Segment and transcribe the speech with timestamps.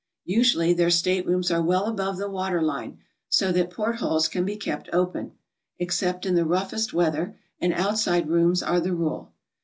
[0.25, 2.97] Usually their staterooms are well above the water line,
[3.29, 5.33] so that port holes can be kept open,
[5.77, 9.31] except in the rough est weather, and outside rooms are the rule.